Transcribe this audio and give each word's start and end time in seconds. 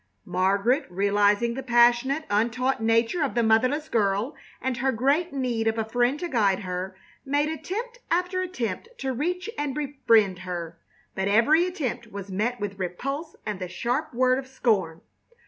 Margaret, 0.25 0.87
realizing 0.89 1.53
the 1.53 1.61
passionate, 1.61 2.23
untaught 2.27 2.81
nature 2.81 3.21
of 3.21 3.35
the 3.35 3.43
motherless 3.43 3.87
girl 3.87 4.35
and 4.59 4.77
her 4.77 4.91
great 4.91 5.31
need 5.31 5.67
of 5.67 5.77
a 5.77 5.85
friend 5.85 6.19
to 6.21 6.27
guide 6.27 6.61
her, 6.61 6.97
made 7.23 7.49
attempt 7.49 7.99
after 8.09 8.41
attempt 8.41 8.89
to 8.97 9.13
reach 9.13 9.47
and 9.59 9.75
befriend 9.75 10.39
her; 10.39 10.79
but 11.13 11.27
every 11.27 11.65
attempt 11.67 12.07
was 12.07 12.31
met 12.31 12.59
with 12.59 12.79
repulse 12.79 13.35
and 13.45 13.59
the 13.59 13.67
sharp 13.69 14.11
word 14.11 14.39
of 14.39 14.47
scorn. 14.47 15.01